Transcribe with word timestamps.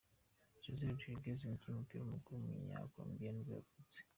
James 0.61 0.81
Rodríguez, 0.87 1.39
umukinnyi 1.41 1.69
w’umupira 1.69 2.01
w’amaguru 2.01 2.31
w’umunyakolombiya 2.43 3.31
nibwo 3.33 3.51
yavutse. 3.57 3.99